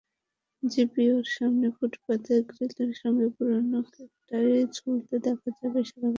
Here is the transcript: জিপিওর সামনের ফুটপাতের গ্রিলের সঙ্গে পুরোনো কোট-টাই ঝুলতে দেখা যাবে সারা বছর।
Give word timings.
জিপিওর 0.63 1.25
সামনের 1.33 1.71
ফুটপাতের 1.77 2.39
গ্রিলের 2.49 2.91
সঙ্গে 3.01 3.27
পুরোনো 3.35 3.79
কোট-টাই 3.87 4.47
ঝুলতে 4.75 5.15
দেখা 5.25 5.49
যাবে 5.57 5.79
সারা 5.81 5.99
বছর। 5.99 6.09